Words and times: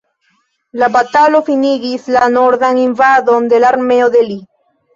La 0.83 0.87
batalo 0.95 1.41
finigis 1.49 2.09
la 2.17 2.31
nordan 2.37 2.81
invadon 2.87 3.49
de 3.55 3.63
la 3.65 3.73
armeo 3.77 4.13
de 4.19 4.29
Lee. 4.33 4.43